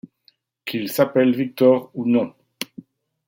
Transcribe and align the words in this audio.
Qu'il 0.65 0.89
s'appelle 0.89 1.35
Victor 1.35 1.91
ou 1.93 2.05
non. 2.07 2.33